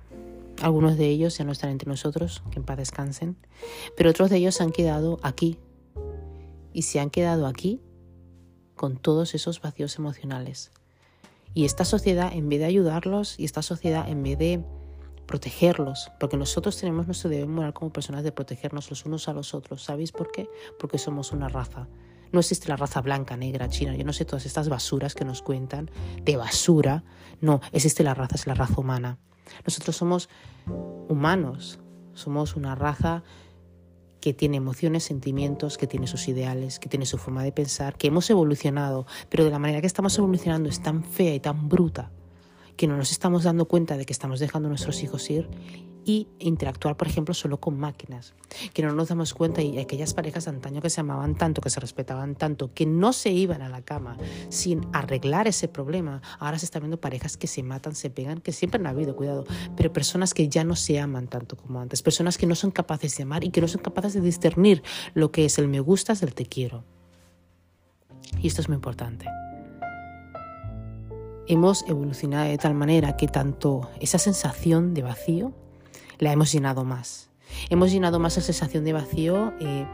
algunos 0.63 0.97
de 0.97 1.09
ellos 1.09 1.37
ya 1.39 1.45
no 1.45 1.53
están 1.53 1.71
entre 1.71 1.89
nosotros, 1.89 2.43
que 2.51 2.59
en 2.59 2.65
paz 2.65 2.77
descansen, 2.77 3.37
pero 3.97 4.11
otros 4.11 4.31
de 4.31 4.37
ellos 4.39 4.55
se 4.55 4.63
han 4.63 4.73
quedado 4.73 5.19
aquí 5.23 5.59
y 6.73 6.83
se 6.83 7.01
han 7.01 7.11
quedado 7.11 7.47
aquí 7.47 7.81
con 8.75 8.97
todos 8.97 9.35
esos 9.35 9.61
vacíos 9.61 9.97
emocionales. 9.99 10.71
Y 11.55 11.65
esta 11.65 11.85
sociedad, 11.85 12.33
en 12.35 12.49
vez 12.49 12.61
de 12.61 12.67
ayudarlos, 12.67 13.41
y 13.41 13.45
esta 13.47 13.63
sociedad, 13.63 14.09
en 14.09 14.23
vez 14.23 14.39
de 14.39 14.63
protegerlos, 15.27 16.11
porque 16.21 16.37
nosotros 16.37 16.79
tenemos 16.79 17.07
nuestro 17.07 17.31
deber 17.31 17.49
moral 17.49 17.73
como 17.73 17.93
personas 17.93 18.23
de 18.23 18.33
protegernos 18.33 18.91
los 18.91 19.05
unos 19.07 19.29
a 19.29 19.33
los 19.33 19.55
otros. 19.55 19.83
¿Sabéis 19.83 20.13
por 20.13 20.31
qué? 20.31 20.49
Porque 20.79 20.99
somos 20.99 21.33
una 21.33 21.49
raza. 21.49 21.89
No 22.33 22.41
existe 22.41 22.69
la 22.69 22.77
raza 22.77 23.01
blanca, 23.01 23.37
negra, 23.37 23.69
china, 23.69 23.95
yo 23.97 24.05
no 24.05 24.13
sé 24.13 24.25
todas 24.25 24.47
estas 24.47 24.69
basuras 24.69 25.15
que 25.15 25.25
nos 25.25 25.43
cuentan 25.43 25.91
de 26.23 26.37
basura. 26.37 27.05
No, 27.41 27.61
existe 27.73 28.03
la 28.03 28.15
raza, 28.15 28.35
es 28.35 28.47
la 28.47 28.55
raza 28.55 28.81
humana. 28.81 29.19
Nosotros 29.65 29.97
somos 29.97 30.29
humanos, 31.09 31.79
somos 32.15 32.57
una 32.57 32.75
raza 32.75 33.23
que 34.21 34.35
tiene 34.35 34.57
emociones, 34.57 35.05
sentimientos, 35.05 35.79
que 35.79 35.87
tiene 35.87 36.09
sus 36.09 36.27
ideales, 36.27 36.81
que 36.81 36.89
tiene 36.89 37.07
su 37.07 37.17
forma 37.17 37.45
de 37.45 37.53
pensar, 37.53 37.97
que 37.97 38.09
hemos 38.09 38.29
evolucionado, 38.29 39.07
pero 39.29 39.45
de 39.45 39.51
la 39.51 39.59
manera 39.59 39.81
que 39.81 39.87
estamos 39.87 40.19
evolucionando 40.19 40.69
es 40.69 40.83
tan 40.83 41.05
fea 41.05 41.35
y 41.35 41.41
tan 41.41 41.69
bruta 41.69 42.11
que 42.77 42.87
no 42.87 42.97
nos 42.97 43.13
estamos 43.13 43.45
dando 43.45 43.67
cuenta 43.67 43.97
de 43.97 44.05
que 44.05 44.13
estamos 44.13 44.41
dejando 44.41 44.67
a 44.67 44.71
nuestros 44.71 45.03
hijos 45.03 45.31
ir 45.31 45.49
y 46.07 46.29
interactuar, 46.39 46.97
por 46.97 47.09
ejemplo, 47.09 47.35
solo 47.35 47.59
con 47.59 47.77
máquinas, 47.77 48.33
que 48.73 48.83
no 48.83 48.93
nos 48.93 49.09
damos 49.09 49.35
cuenta 49.35 49.61
y 49.61 49.79
aquellas 49.79 50.15
parejas 50.15 50.47
antaño 50.47 50.81
que 50.81 50.89
se 50.89 51.01
amaban 51.01 51.35
tanto, 51.35 51.61
que 51.61 51.69
se 51.69 51.81
respetaban 51.81 52.37
tanto, 52.37 52.73
que 52.73 52.87
no 52.87 53.13
se 53.13 53.31
iban 53.33 53.61
a 53.61 53.69
la 53.69 53.83
cama 53.83 54.17
sin 54.49 54.87
arreglar 54.93 55.49
ese 55.49 55.67
problema, 55.67 56.23
ahora 56.39 56.61
se 56.61 56.65
están 56.65 56.83
viendo 56.83 57.01
parejas 57.01 57.37
que 57.37 57.49
se 57.49 57.65
matan, 57.65 57.97
se 57.97 58.09
pegan, 58.09 58.41
que 58.41 58.53
siempre 58.53 58.81
han 58.81 58.87
habido, 58.87 59.17
cuidado, 59.17 59.45
pero 59.77 59.93
personas 59.93 60.33
que 60.33 60.49
ya 60.49 60.63
no 60.63 60.77
se 60.77 61.01
aman 61.01 61.27
tanto 61.27 61.57
como 61.57 61.81
antes, 61.81 62.03
personas 62.03 62.39
que 62.39 62.47
no 62.47 62.55
son 62.55 62.71
capaces 62.71 63.17
de 63.17 63.25
amar 63.25 63.43
y 63.43 63.51
que 63.51 63.61
no 63.61 63.67
son 63.67 63.83
capaces 63.83 64.15
de 64.15 64.21
discernir 64.21 64.85
lo 65.13 65.33
que 65.33 65.45
es 65.45 65.59
el 65.59 65.67
me 65.67 65.81
gustas 65.81 66.21
del 66.21 66.35
te 66.35 66.47
quiero. 66.47 66.85
Y 68.41 68.47
esto 68.47 68.61
es 68.61 68.69
muy 68.69 68.77
importante 68.77 69.27
hemos 71.49 71.89
evolucionado 71.89 72.49
de 72.49 72.59
tal 72.59 72.75
manera 72.75 73.17
que 73.17 73.29
tanto 73.29 73.89
esa 74.01 74.19
sensación 74.19 74.95
de 74.95 75.03
vacío 75.03 75.55
la 76.19 76.33
hemos 76.33 76.53
llenado 76.53 76.85
más. 76.85 77.31
Hemos 77.71 77.93
llenado 77.93 78.19
más 78.19 78.37
esa 78.37 78.47
sensación 78.47 78.85
de 78.85 78.93
vacío 78.93 79.53
eh, 79.61 79.87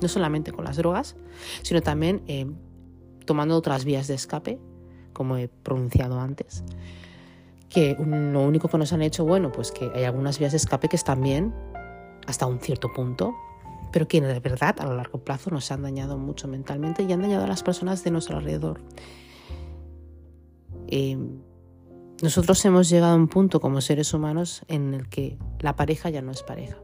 no 0.00 0.08
solamente 0.08 0.52
con 0.52 0.64
las 0.64 0.76
drogas, 0.76 1.16
sino 1.62 1.80
también 1.82 2.22
eh, 2.26 2.46
tomando 3.24 3.56
otras 3.56 3.84
vías 3.84 4.06
de 4.08 4.14
escape, 4.14 4.58
como 5.12 5.36
he 5.36 5.48
pronunciado 5.48 6.20
antes, 6.20 6.62
que 7.68 7.96
lo 7.98 8.42
único 8.42 8.68
que 8.68 8.78
nos 8.78 8.92
han 8.92 9.02
hecho, 9.02 9.24
bueno, 9.24 9.52
pues 9.52 9.72
que 9.72 9.90
hay 9.94 10.04
algunas 10.04 10.38
vías 10.38 10.52
de 10.52 10.56
escape 10.56 10.88
que 10.88 10.96
están 10.96 11.22
bien 11.22 11.54
hasta 12.26 12.46
un 12.46 12.60
cierto 12.60 12.92
punto, 12.92 13.34
pero 13.92 14.06
que 14.06 14.20
de 14.20 14.40
verdad 14.40 14.76
a 14.78 14.86
lo 14.86 14.94
largo 14.94 15.18
plazo 15.18 15.50
nos 15.50 15.70
han 15.72 15.82
dañado 15.82 16.18
mucho 16.18 16.46
mentalmente 16.46 17.02
y 17.02 17.12
han 17.12 17.22
dañado 17.22 17.44
a 17.44 17.48
las 17.48 17.62
personas 17.62 18.04
de 18.04 18.10
nuestro 18.10 18.38
alrededor. 18.38 18.80
Eh, 20.88 21.18
nosotros 22.22 22.64
hemos 22.64 22.88
llegado 22.88 23.12
a 23.12 23.16
un 23.16 23.28
punto 23.28 23.60
como 23.60 23.80
seres 23.80 24.12
humanos 24.12 24.62
en 24.68 24.94
el 24.94 25.08
que 25.08 25.38
la 25.60 25.76
pareja 25.76 26.10
ya 26.10 26.20
no 26.20 26.32
es 26.32 26.42
pareja. 26.42 26.76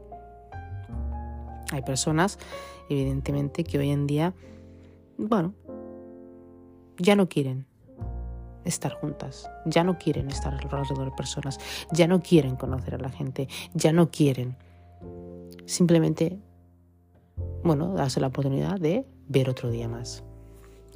Hay 1.72 1.82
personas, 1.82 2.38
evidentemente, 2.88 3.64
que 3.64 3.78
hoy 3.78 3.90
en 3.90 4.06
día, 4.06 4.34
bueno, 5.18 5.54
ya 6.98 7.16
no 7.16 7.28
quieren 7.28 7.66
estar 8.64 8.92
juntas, 8.94 9.50
ya 9.66 9.82
no 9.82 9.98
quieren 9.98 10.28
estar 10.28 10.54
alrededor 10.54 11.06
de 11.06 11.16
personas, 11.16 11.58
ya 11.90 12.06
no 12.06 12.22
quieren 12.22 12.56
conocer 12.56 12.94
a 12.94 12.98
la 12.98 13.10
gente, 13.10 13.48
ya 13.74 13.92
no 13.92 14.10
quieren 14.10 14.56
simplemente, 15.66 16.38
bueno, 17.62 17.94
darse 17.94 18.20
la 18.20 18.28
oportunidad 18.28 18.78
de 18.78 19.06
ver 19.28 19.50
otro 19.50 19.70
día 19.70 19.88
más. 19.88 20.22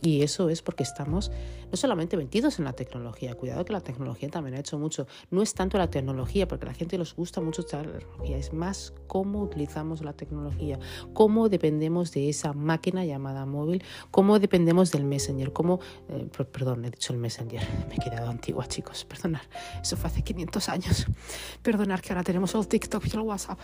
Y 0.03 0.23
eso 0.23 0.49
es 0.49 0.63
porque 0.63 0.85
estamos 0.85 1.31
no 1.71 1.77
solamente 1.77 2.17
metidos 2.17 2.59
en 2.59 2.65
la 2.65 2.73
tecnología, 2.73 3.35
cuidado 3.35 3.65
que 3.65 3.73
la 3.73 3.81
tecnología 3.81 4.29
también 4.29 4.57
ha 4.57 4.61
hecho 4.61 4.79
mucho. 4.79 5.07
No 5.31 5.43
es 5.43 5.55
tanto 5.55 5.77
la 5.77 5.91
tecnología, 5.91 6.47
porque 6.49 6.67
a 6.67 6.69
la 6.69 6.75
gente 6.75 6.97
les 6.97 7.15
gusta 7.15 7.41
mucho 7.41 7.63
la 7.73 7.83
tecnología, 7.83 8.37
es 8.37 8.53
más 8.53 8.95
cómo 9.07 9.43
utilizamos 9.43 10.03
la 10.03 10.13
tecnología, 10.13 10.79
cómo 11.13 11.49
dependemos 11.49 12.13
de 12.13 12.29
esa 12.29 12.53
máquina 12.53 13.05
llamada 13.05 13.45
móvil, 13.45 13.83
cómo 14.11 14.39
dependemos 14.39 14.91
del 14.93 15.05
Messenger, 15.05 15.53
cómo, 15.53 15.81
eh, 16.09 16.29
perdón, 16.53 16.85
he 16.85 16.91
dicho 16.91 17.13
el 17.13 17.19
Messenger, 17.19 17.63
me 17.89 17.97
he 17.97 17.99
quedado 17.99 18.29
antigua 18.29 18.67
chicos, 18.67 19.05
perdonar, 19.05 19.43
eso 19.83 19.97
fue 19.97 20.09
hace 20.11 20.23
500 20.23 20.69
años. 20.69 21.07
Perdonar 21.63 22.01
que 22.01 22.13
ahora 22.13 22.23
tenemos 22.25 22.55
el 22.55 22.67
TikTok 22.67 23.05
y 23.07 23.11
el 23.11 23.21
WhatsApp, 23.21 23.59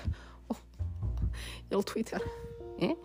oh, 0.48 0.56
el 1.70 1.84
Twitter. 1.84 2.20
¿eh? 2.78 2.96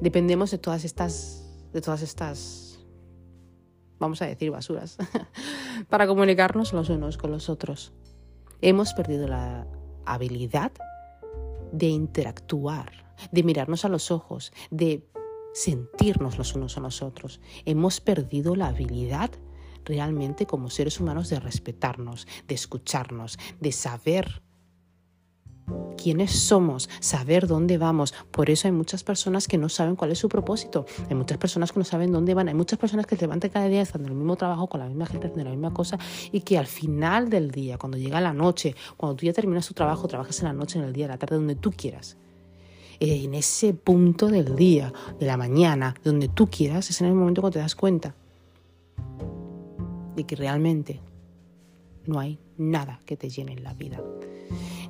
Dependemos 0.00 0.50
de 0.50 0.58
todas 0.58 0.84
estas, 0.84 1.47
de 1.72 1.80
todas 1.80 2.02
estas 2.02 2.68
vamos 3.98 4.22
a 4.22 4.26
decir 4.26 4.50
basuras, 4.50 4.96
para 5.88 6.06
comunicarnos 6.06 6.72
los 6.72 6.88
unos 6.88 7.18
con 7.18 7.30
los 7.30 7.48
otros. 7.48 7.92
Hemos 8.60 8.94
perdido 8.94 9.28
la 9.28 9.66
habilidad 10.04 10.72
de 11.72 11.86
interactuar, 11.86 13.14
de 13.30 13.42
mirarnos 13.42 13.84
a 13.84 13.88
los 13.88 14.10
ojos, 14.10 14.52
de 14.70 15.06
sentirnos 15.52 16.38
los 16.38 16.54
unos 16.54 16.76
a 16.76 16.80
los 16.80 17.02
otros. 17.02 17.40
Hemos 17.64 18.00
perdido 18.00 18.56
la 18.56 18.68
habilidad 18.68 19.30
realmente 19.84 20.46
como 20.46 20.70
seres 20.70 21.00
humanos 21.00 21.28
de 21.28 21.40
respetarnos, 21.40 22.26
de 22.46 22.54
escucharnos, 22.54 23.38
de 23.60 23.72
saber 23.72 24.42
quiénes 26.08 26.32
somos, 26.32 26.88
saber 27.00 27.46
dónde 27.46 27.76
vamos. 27.76 28.14
Por 28.30 28.48
eso 28.48 28.66
hay 28.66 28.72
muchas 28.72 29.04
personas 29.04 29.46
que 29.46 29.58
no 29.58 29.68
saben 29.68 29.94
cuál 29.94 30.10
es 30.10 30.18
su 30.18 30.30
propósito. 30.30 30.86
Hay 31.10 31.14
muchas 31.14 31.36
personas 31.36 31.70
que 31.70 31.80
no 31.80 31.84
saben 31.84 32.12
dónde 32.12 32.32
van. 32.32 32.48
Hay 32.48 32.54
muchas 32.54 32.78
personas 32.78 33.04
que 33.04 33.14
se 33.14 33.26
levantan 33.26 33.50
cada 33.50 33.68
día 33.68 33.82
estando 33.82 34.06
en 34.06 34.12
el 34.12 34.18
mismo 34.18 34.34
trabajo, 34.36 34.68
con 34.68 34.80
la 34.80 34.86
misma 34.86 35.04
gente, 35.04 35.26
haciendo 35.26 35.44
la 35.44 35.50
misma 35.50 35.74
cosa 35.74 35.98
y 36.32 36.40
que 36.40 36.56
al 36.56 36.66
final 36.66 37.28
del 37.28 37.50
día, 37.50 37.76
cuando 37.76 37.98
llega 37.98 38.22
la 38.22 38.32
noche, 38.32 38.74
cuando 38.96 39.16
tú 39.16 39.26
ya 39.26 39.34
terminas 39.34 39.68
tu 39.68 39.74
trabajo, 39.74 40.08
trabajas 40.08 40.38
en 40.40 40.46
la 40.46 40.54
noche, 40.54 40.78
en 40.78 40.86
el 40.86 40.94
día, 40.94 41.04
en 41.04 41.10
la 41.10 41.18
tarde, 41.18 41.36
donde 41.36 41.56
tú 41.56 41.72
quieras. 41.72 42.16
Eh, 43.00 43.24
en 43.24 43.34
ese 43.34 43.74
punto 43.74 44.28
del 44.28 44.56
día, 44.56 44.94
de 45.20 45.26
la 45.26 45.36
mañana, 45.36 45.94
donde 46.04 46.28
tú 46.28 46.48
quieras, 46.48 46.88
es 46.88 47.02
en 47.02 47.08
el 47.08 47.14
momento 47.14 47.42
cuando 47.42 47.58
te 47.58 47.60
das 47.60 47.74
cuenta 47.74 48.14
de 50.16 50.24
que 50.24 50.36
realmente 50.36 51.02
no 52.06 52.18
hay 52.18 52.38
nada 52.56 53.02
que 53.04 53.18
te 53.18 53.28
llene 53.28 53.52
en 53.52 53.62
la 53.62 53.74
vida 53.74 54.00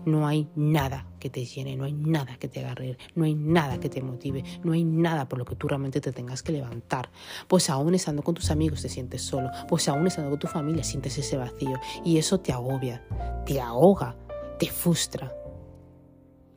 no 0.08 0.26
hay 0.26 0.48
nada 0.56 1.06
que 1.20 1.30
te 1.30 1.44
llene, 1.44 1.76
no 1.76 1.84
hay 1.84 1.92
nada 1.92 2.36
que 2.36 2.48
te 2.48 2.60
agarre, 2.60 2.96
no 3.14 3.24
hay 3.24 3.34
nada 3.34 3.78
que 3.78 3.88
te 3.88 4.02
motive, 4.02 4.42
no 4.64 4.72
hay 4.72 4.84
nada 4.84 5.28
por 5.28 5.38
lo 5.38 5.44
que 5.44 5.56
tú 5.56 5.68
realmente 5.68 6.00
te 6.00 6.12
tengas 6.12 6.42
que 6.42 6.52
levantar. 6.52 7.10
Pues 7.46 7.70
aún 7.70 7.94
estando 7.94 8.22
con 8.22 8.34
tus 8.34 8.50
amigos 8.50 8.82
te 8.82 8.88
sientes 8.88 9.22
solo, 9.22 9.50
pues 9.68 9.88
aún 9.88 10.06
estando 10.06 10.30
con 10.30 10.38
tu 10.38 10.46
familia 10.46 10.82
sientes 10.82 11.16
ese 11.18 11.36
vacío 11.36 11.78
y 12.04 12.18
eso 12.18 12.40
te 12.40 12.52
agobia, 12.52 13.04
te 13.46 13.60
ahoga, 13.60 14.16
te 14.58 14.66
frustra. 14.66 15.32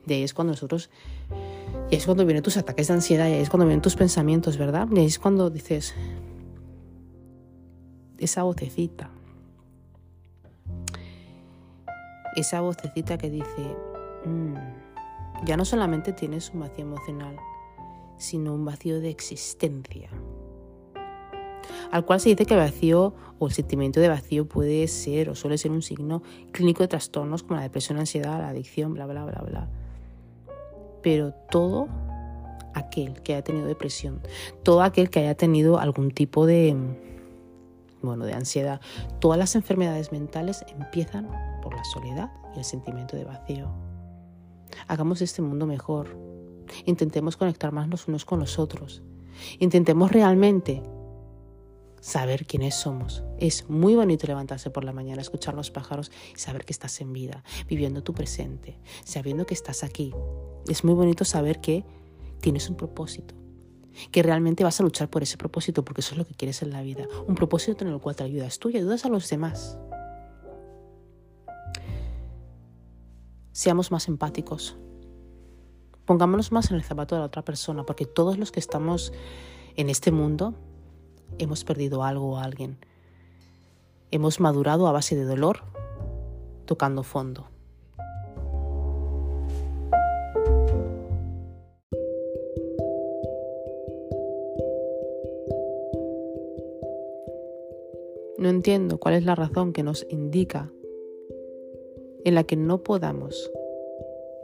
De 0.06 0.16
ahí 0.16 0.22
es 0.22 0.34
cuando 0.34 0.52
nosotros, 0.52 0.90
y 1.90 1.96
es 1.96 2.04
cuando 2.04 2.24
vienen 2.24 2.42
tus 2.42 2.56
ataques 2.56 2.88
de 2.88 2.94
ansiedad, 2.94 3.28
y 3.28 3.34
es 3.34 3.48
cuando 3.48 3.66
vienen 3.66 3.82
tus 3.82 3.94
pensamientos, 3.94 4.56
¿verdad? 4.56 4.88
Y 4.90 5.04
es 5.04 5.18
cuando 5.20 5.48
dices, 5.48 5.94
esa 8.18 8.42
vocecita, 8.42 9.10
esa 12.36 12.60
vocecita 12.60 13.18
que 13.18 13.30
dice, 13.30 13.76
mm, 14.24 14.54
ya 15.44 15.56
no 15.56 15.64
solamente 15.64 16.12
tienes 16.12 16.50
un 16.50 16.60
vacío 16.60 16.84
emocional, 16.84 17.36
sino 18.16 18.54
un 18.54 18.64
vacío 18.64 19.00
de 19.00 19.10
existencia. 19.10 20.10
Al 21.90 22.04
cual 22.04 22.20
se 22.20 22.30
dice 22.30 22.46
que 22.46 22.54
el 22.54 22.60
vacío 22.60 23.14
o 23.38 23.46
el 23.46 23.52
sentimiento 23.52 24.00
de 24.00 24.08
vacío 24.08 24.46
puede 24.46 24.86
ser 24.88 25.28
o 25.28 25.34
suele 25.34 25.58
ser 25.58 25.70
un 25.70 25.82
signo 25.82 26.22
clínico 26.52 26.82
de 26.82 26.88
trastornos 26.88 27.42
como 27.42 27.56
la 27.56 27.62
depresión, 27.62 27.96
la 27.96 28.02
ansiedad, 28.02 28.38
la 28.38 28.48
adicción, 28.48 28.94
bla, 28.94 29.06
bla, 29.06 29.24
bla, 29.24 29.42
bla. 29.42 29.68
Pero 31.02 31.32
todo 31.50 31.88
aquel 32.74 33.20
que 33.22 33.34
haya 33.34 33.42
tenido 33.42 33.66
depresión, 33.66 34.20
todo 34.62 34.82
aquel 34.82 35.10
que 35.10 35.20
haya 35.20 35.34
tenido 35.34 35.78
algún 35.78 36.10
tipo 36.12 36.46
de, 36.46 36.76
bueno, 38.00 38.24
de 38.24 38.32
ansiedad, 38.32 38.80
todas 39.20 39.38
las 39.38 39.54
enfermedades 39.54 40.12
mentales 40.12 40.64
empiezan 40.68 41.28
la 41.74 41.84
soledad 41.84 42.30
y 42.54 42.58
el 42.58 42.64
sentimiento 42.64 43.16
de 43.16 43.24
vacío. 43.24 43.70
Hagamos 44.88 45.22
este 45.22 45.42
mundo 45.42 45.66
mejor. 45.66 46.16
Intentemos 46.86 47.36
conectar 47.36 47.72
más 47.72 47.88
los 47.88 48.08
unos 48.08 48.24
con 48.24 48.38
los 48.40 48.58
otros. 48.58 49.02
Intentemos 49.58 50.12
realmente 50.12 50.82
saber 52.00 52.46
quiénes 52.46 52.74
somos. 52.74 53.22
Es 53.38 53.70
muy 53.70 53.94
bonito 53.94 54.26
levantarse 54.26 54.70
por 54.70 54.84
la 54.84 54.92
mañana, 54.92 55.22
escuchar 55.22 55.54
los 55.54 55.70
pájaros 55.70 56.10
y 56.34 56.38
saber 56.38 56.64
que 56.64 56.72
estás 56.72 57.00
en 57.00 57.12
vida, 57.12 57.44
viviendo 57.68 58.02
tu 58.02 58.12
presente, 58.12 58.78
sabiendo 59.04 59.46
que 59.46 59.54
estás 59.54 59.84
aquí. 59.84 60.12
Es 60.68 60.84
muy 60.84 60.94
bonito 60.94 61.24
saber 61.24 61.60
que 61.60 61.84
tienes 62.40 62.68
un 62.68 62.76
propósito, 62.76 63.34
que 64.10 64.22
realmente 64.22 64.64
vas 64.64 64.80
a 64.80 64.82
luchar 64.82 65.08
por 65.08 65.22
ese 65.22 65.38
propósito, 65.38 65.84
porque 65.84 66.00
eso 66.00 66.14
es 66.14 66.18
lo 66.18 66.26
que 66.26 66.34
quieres 66.34 66.60
en 66.62 66.70
la 66.70 66.82
vida. 66.82 67.06
Un 67.28 67.36
propósito 67.36 67.84
en 67.84 67.92
el 67.92 68.00
cual 68.00 68.16
te 68.16 68.24
ayudas 68.24 68.58
tú 68.58 68.68
y 68.68 68.76
ayudas 68.76 69.04
a 69.04 69.08
los 69.08 69.28
demás. 69.30 69.78
Seamos 73.52 73.90
más 73.90 74.08
empáticos. 74.08 74.76
Pongámonos 76.04 76.50
más 76.50 76.70
en 76.70 76.76
el 76.76 76.82
zapato 76.82 77.14
de 77.14 77.20
la 77.20 77.26
otra 77.26 77.44
persona, 77.44 77.84
porque 77.84 78.06
todos 78.06 78.38
los 78.38 78.50
que 78.50 78.60
estamos 78.60 79.12
en 79.76 79.88
este 79.88 80.10
mundo 80.10 80.54
hemos 81.38 81.64
perdido 81.64 82.02
algo 82.02 82.32
o 82.32 82.38
alguien. 82.38 82.78
Hemos 84.10 84.40
madurado 84.40 84.88
a 84.88 84.92
base 84.92 85.16
de 85.16 85.24
dolor, 85.24 85.62
tocando 86.66 87.02
fondo. 87.02 87.48
No 98.38 98.48
entiendo 98.48 98.98
cuál 98.98 99.14
es 99.14 99.24
la 99.24 99.36
razón 99.36 99.72
que 99.72 99.84
nos 99.84 100.04
indica 100.10 100.72
en 102.24 102.34
la 102.34 102.44
que 102.44 102.56
no 102.56 102.82
podamos 102.82 103.50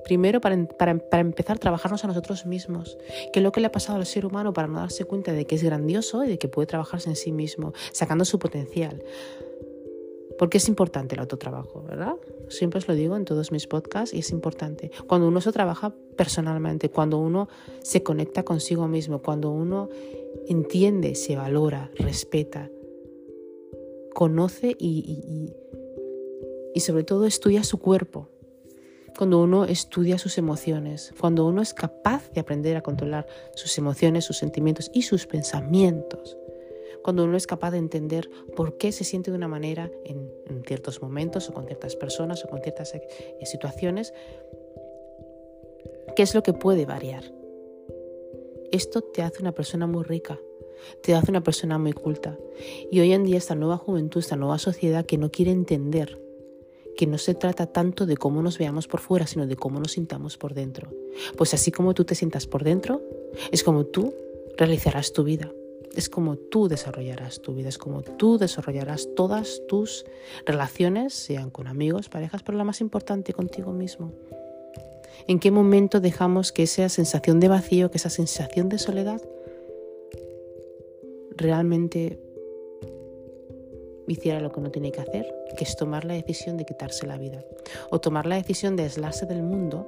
Primero, 0.05 0.41
para, 0.41 0.57
para, 0.79 1.21
empezar 1.21 1.57
a 1.57 1.61
trabajarnos 1.61 2.03
a 2.05 2.07
nosotros 2.09 2.47
mismos, 2.47 2.97
que 3.31 3.41
es 3.41 3.43
lo 3.43 3.53
que 3.53 3.61
le 3.61 3.67
ha 3.67 3.73
pasado 3.73 3.99
al 3.99 4.07
ser 4.07 4.25
humano 4.25 4.55
para 4.55 4.67
no 4.67 4.79
darse 4.79 5.05
cuenta 5.05 5.33
de 5.33 5.45
que 5.45 5.57
es 5.57 5.63
grandioso 5.63 6.25
y 6.25 6.29
de 6.29 6.39
que 6.39 6.49
puede 6.49 6.67
trabajarse 6.67 7.11
en 7.11 7.17
sí 7.17 7.31
mismo, 7.31 7.75
sacando 7.93 8.25
su 8.25 8.39
potencial. 8.39 9.03
Porque 10.39 10.57
es 10.57 10.69
importante 10.69 11.15
el 11.15 11.21
autotrabajo, 11.21 11.83
¿verdad? 11.83 12.15
Siempre 12.49 12.79
os 12.79 12.89
lo 12.89 12.95
digo 12.95 13.17
en 13.17 13.27
todos 13.27 13.53
mis 13.53 13.67
podcasts 13.67 14.15
y 14.15 14.21
es 14.21 14.31
importante. 14.31 14.93
Cuando 15.07 15.29
uno 15.29 15.43
se 15.43 15.53
trabaja 15.53 15.93
personalmente, 16.17 16.89
cuando 16.89 17.19
uno 17.19 17.49
se 17.83 18.03
conecta 18.03 18.45
consigo 18.45 18.89
mismo, 18.89 19.21
cuando 19.21 19.51
uno 19.51 19.91
entiende, 20.47 21.17
se 21.17 21.37
valora, 21.37 21.91
respeta, 21.97 22.71
conoce 24.15 24.77
y 24.79 25.53
sobre 26.81 27.05
todo 27.05 27.27
estudia 27.27 27.65
su 27.65 27.79
cuerpo. 27.79 28.29
Cuando 29.17 29.43
uno 29.43 29.65
estudia 29.65 30.19
sus 30.19 30.39
emociones, 30.39 31.13
cuando 31.19 31.47
uno 31.47 31.61
es 31.61 31.75
capaz 31.75 32.31
de 32.33 32.41
aprender 32.41 32.77
a 32.77 32.83
controlar 32.83 33.27
sus 33.55 33.77
emociones, 33.79 34.25
sus 34.25 34.37
sentimientos 34.39 34.91
y 34.95 35.03
sus 35.03 35.27
pensamientos 35.27 36.37
cuando 37.03 37.25
uno 37.25 37.37
es 37.37 37.47
capaz 37.47 37.71
de 37.71 37.79
entender 37.79 38.29
por 38.57 38.77
qué 38.77 38.93
se 38.93 39.05
siente 39.05 39.31
de 39.31 39.37
una 39.37 39.49
manera 39.49 39.91
en, 40.05 40.29
ciertos 40.67 41.01
momentos 41.01 41.49
o 41.49 41.55
con 41.55 41.65
ciertas 41.65 41.97
personas 41.97 42.45
o 42.45 42.49
con 42.49 42.61
ciertas 42.61 42.95
eh, 42.95 43.01
situaciones, 43.45 44.13
qué 46.15 46.23
es 46.23 46.35
lo 46.35 46.43
que 46.43 46.53
puede 46.53 46.85
variar. 46.85 47.25
Esto 48.71 49.01
te 49.01 49.23
hace 49.23 49.41
una 49.41 49.53
persona 49.53 49.87
muy 49.87 50.05
rica, 50.05 50.39
te 51.03 51.15
hace 51.15 51.31
una 51.31 51.43
persona 51.43 51.79
muy 51.79 51.95
culta. 51.95 52.39
Y 52.91 53.01
hoy 53.01 53.13
en 53.13 53.25
día 53.25 53.39
esta 53.39 53.55
nueva 53.55 53.79
juventud, 53.79 54.21
esta 54.21 54.37
nueva 54.37 54.59
sociedad 54.59 55.07
que 55.07 55.17
no 55.17 55.31
quiere 55.31 55.53
entender 55.53 56.21
que 56.99 57.07
no 57.07 57.17
se 57.17 57.35
trata 57.35 57.67
tanto 57.67 58.07
de 58.07 58.17
cómo 58.17 58.43
nos 58.43 58.59
veamos 58.59 58.89
por 58.89 58.99
fuera, 58.99 59.29
sino 59.29 59.47
de 59.47 59.55
cómo 59.55 59.79
nos 59.79 59.93
sintamos 59.93 60.37
por 60.37 60.53
dentro. 60.53 60.93
Pues 61.37 61.55
así 61.55 61.71
como 61.71 61.95
tú 61.95 62.05
te 62.05 62.17
sientas 62.17 62.49
por 62.49 62.65
dentro, 62.65 63.01
es 63.53 63.63
como 63.63 63.87
tú 63.87 64.13
realizarás 64.57 65.13
tu 65.13 65.23
vida 65.23 65.53
es 65.95 66.09
como 66.09 66.37
tú 66.37 66.69
desarrollarás 66.69 67.41
tu 67.41 67.55
vida, 67.55 67.69
es 67.69 67.79
como 67.79 68.03
tú 68.03 68.39
desarrollarás 68.39 69.09
todas 69.17 69.63
tus 69.67 70.05
relaciones, 70.47 71.15
sean 71.15 71.51
con 71.51 71.67
amigos, 71.67 72.09
parejas, 72.09 72.43
pero 72.45 72.57
la 72.57 72.65
más 72.65 72.81
importante 72.81 73.33
contigo 73.33 73.73
mismo. 73.73 74.13
¿En 75.27 75.41
qué 75.41 75.51
momento 75.51 76.01
dejamos 76.01 76.53
que 76.53 76.63
esa 76.63 76.89
sensación 76.89 77.41
de 77.41 77.49
vacío, 77.49 77.91
que 77.91 77.99
esa 77.99 78.11
sensación 78.11 78.69
de 78.69 78.79
soledad 78.79 79.21
realmente 81.37 82.21
hiciera 84.09 84.41
lo 84.41 84.51
que 84.51 84.61
uno 84.61 84.71
tiene 84.71 84.91
que 84.91 85.01
hacer, 85.01 85.33
que 85.57 85.65
es 85.65 85.77
tomar 85.77 86.05
la 86.05 86.15
decisión 86.15 86.57
de 86.57 86.65
quitarse 86.65 87.07
la 87.07 87.19
vida 87.19 87.45
o 87.91 88.01
tomar 88.01 88.27
la 88.27 88.37
decisión 88.37 88.77
de 88.77 88.85
aislarse 88.85 89.27
del 89.27 89.43
mundo 89.43 89.87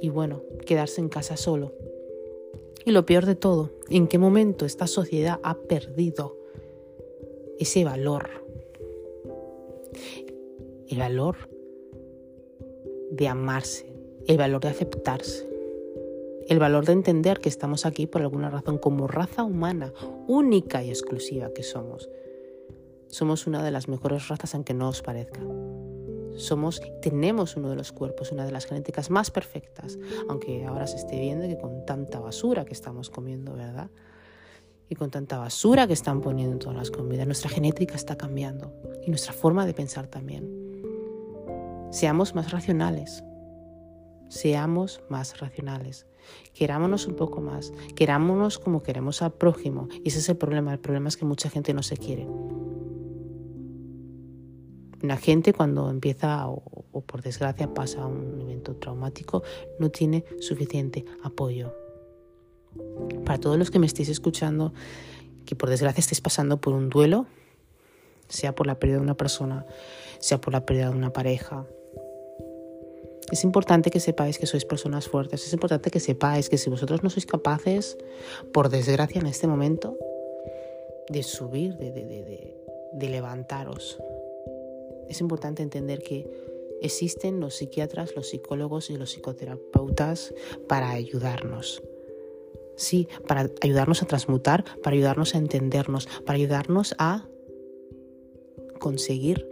y 0.00 0.08
bueno, 0.08 0.42
quedarse 0.66 1.00
en 1.00 1.08
casa 1.08 1.36
solo 1.36 1.72
y 2.86 2.90
lo 2.90 3.06
peor 3.06 3.24
de 3.24 3.34
todo, 3.34 3.70
¿en 3.88 4.06
qué 4.06 4.18
momento 4.18 4.66
esta 4.66 4.86
sociedad 4.86 5.40
ha 5.42 5.54
perdido 5.54 6.36
ese 7.58 7.82
valor? 7.82 8.28
El 10.88 10.98
valor 10.98 11.36
de 13.10 13.26
amarse, 13.28 13.90
el 14.26 14.36
valor 14.36 14.60
de 14.60 14.68
aceptarse, 14.68 15.48
el 16.46 16.58
valor 16.58 16.84
de 16.84 16.92
entender 16.92 17.40
que 17.40 17.48
estamos 17.48 17.86
aquí 17.86 18.06
por 18.06 18.20
alguna 18.20 18.50
razón 18.50 18.76
como 18.76 19.06
raza 19.06 19.44
humana, 19.44 19.94
única 20.28 20.84
y 20.84 20.90
exclusiva 20.90 21.54
que 21.54 21.62
somos. 21.62 22.10
Somos 23.14 23.46
una 23.46 23.62
de 23.62 23.70
las 23.70 23.86
mejores 23.86 24.26
razas 24.26 24.56
aunque 24.56 24.74
no 24.74 24.88
os 24.88 25.00
parezca 25.00 25.40
somos, 26.36 26.82
tenemos 27.00 27.56
uno 27.56 27.70
de 27.70 27.76
los 27.76 27.92
cuerpos, 27.92 28.32
una 28.32 28.44
de 28.44 28.50
las 28.50 28.66
genéticas 28.66 29.08
más 29.08 29.30
perfectas, 29.30 29.96
aunque 30.28 30.64
ahora 30.64 30.88
se 30.88 30.96
esté 30.96 31.20
viendo 31.20 31.46
que 31.46 31.56
con 31.56 31.86
tanta 31.86 32.18
basura 32.18 32.64
que 32.64 32.72
estamos 32.72 33.08
comiendo, 33.08 33.54
¿verdad? 33.54 33.88
Y 34.88 34.96
con 34.96 35.12
tanta 35.12 35.38
basura 35.38 35.86
que 35.86 35.92
están 35.92 36.20
poniendo 36.20 36.54
en 36.54 36.58
todas 36.58 36.76
las 36.76 36.90
comidas, 36.90 37.26
nuestra 37.26 37.50
genética 37.50 37.94
está 37.94 38.16
cambiando 38.16 38.72
y 39.06 39.10
nuestra 39.10 39.32
forma 39.32 39.64
de 39.64 39.74
pensar 39.74 40.08
también. 40.08 40.50
Seamos 41.92 42.34
más 42.34 42.50
racionales, 42.50 43.22
seamos 44.28 45.02
más 45.08 45.38
racionales. 45.38 46.08
Querámonos 46.52 47.06
un 47.06 47.14
poco 47.14 47.40
más, 47.40 47.72
querámonos 47.94 48.58
como 48.58 48.82
queremos 48.82 49.22
al 49.22 49.34
prójimo. 49.34 49.86
Y 50.02 50.08
ese 50.08 50.18
es 50.18 50.28
el 50.28 50.36
problema. 50.36 50.72
El 50.72 50.80
problema 50.80 51.08
es 51.08 51.16
que 51.16 51.26
mucha 51.26 51.48
gente 51.48 51.74
no 51.74 51.84
se 51.84 51.96
quiere. 51.96 52.26
La 55.04 55.18
gente 55.18 55.52
cuando 55.52 55.90
empieza 55.90 56.48
o, 56.48 57.02
por 57.06 57.20
desgracia 57.20 57.74
pasa 57.74 58.06
un 58.06 58.40
evento 58.40 58.76
traumático 58.76 59.42
no 59.78 59.90
tiene 59.90 60.24
suficiente 60.40 61.04
apoyo. 61.22 61.74
Para 63.26 63.38
todos 63.38 63.58
los 63.58 63.70
que 63.70 63.78
me 63.78 63.84
estéis 63.84 64.08
escuchando, 64.08 64.72
que 65.44 65.56
por 65.56 65.68
desgracia 65.68 66.00
estéis 66.00 66.22
pasando 66.22 66.58
por 66.58 66.72
un 66.72 66.88
duelo, 66.88 67.26
sea 68.28 68.54
por 68.54 68.66
la 68.66 68.78
pérdida 68.78 68.96
de 68.96 69.02
una 69.02 69.14
persona, 69.14 69.66
sea 70.20 70.40
por 70.40 70.54
la 70.54 70.64
pérdida 70.64 70.88
de 70.88 70.96
una 70.96 71.12
pareja, 71.12 71.66
es 73.30 73.44
importante 73.44 73.90
que 73.90 74.00
sepáis 74.00 74.38
que 74.38 74.46
sois 74.46 74.64
personas 74.64 75.06
fuertes, 75.06 75.46
es 75.46 75.52
importante 75.52 75.90
que 75.90 76.00
sepáis 76.00 76.48
que 76.48 76.56
si 76.56 76.70
vosotros 76.70 77.02
no 77.02 77.10
sois 77.10 77.26
capaces, 77.26 77.98
por 78.54 78.70
desgracia 78.70 79.20
en 79.20 79.26
este 79.26 79.46
momento, 79.46 79.98
de 81.10 81.22
subir, 81.22 81.76
de, 81.76 81.92
de 82.94 83.08
levantaros, 83.10 83.98
es 85.08 85.20
importante 85.20 85.62
entender 85.62 86.02
que 86.02 86.28
existen 86.80 87.40
los 87.40 87.54
psiquiatras, 87.54 88.14
los 88.14 88.28
psicólogos 88.28 88.90
y 88.90 88.96
los 88.96 89.10
psicoterapeutas 89.10 90.34
para 90.68 90.90
ayudarnos. 90.90 91.82
Sí, 92.76 93.08
para 93.26 93.50
ayudarnos 93.60 94.02
a 94.02 94.06
transmutar, 94.06 94.64
para 94.82 94.94
ayudarnos 94.94 95.34
a 95.34 95.38
entendernos, 95.38 96.08
para 96.26 96.36
ayudarnos 96.36 96.94
a 96.98 97.28
conseguir 98.80 99.48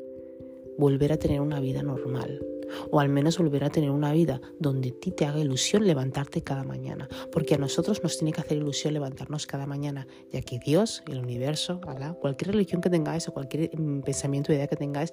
volver 0.76 1.12
a 1.12 1.16
tener 1.16 1.40
una 1.40 1.60
vida 1.60 1.82
normal 1.82 2.44
o 2.90 3.00
al 3.00 3.08
menos 3.08 3.38
volver 3.38 3.64
a 3.64 3.70
tener 3.70 3.90
una 3.90 4.12
vida 4.12 4.40
donde 4.58 4.90
a 4.90 5.00
ti 5.00 5.10
te 5.10 5.24
haga 5.24 5.40
ilusión 5.40 5.86
levantarte 5.86 6.42
cada 6.42 6.64
mañana, 6.64 7.08
porque 7.30 7.54
a 7.54 7.58
nosotros 7.58 8.02
nos 8.02 8.16
tiene 8.18 8.32
que 8.32 8.40
hacer 8.40 8.58
ilusión 8.58 8.94
levantarnos 8.94 9.46
cada 9.46 9.66
mañana, 9.66 10.06
ya 10.30 10.40
que 10.42 10.58
Dios, 10.58 11.02
el 11.08 11.18
universo, 11.18 11.80
cualquier 12.20 12.52
religión 12.52 12.80
que 12.80 12.90
tengáis 12.90 13.28
o 13.28 13.32
cualquier 13.32 13.70
mm, 13.78 14.02
pensamiento 14.02 14.52
o 14.52 14.54
idea 14.54 14.66
que 14.66 14.76
tengáis, 14.76 15.12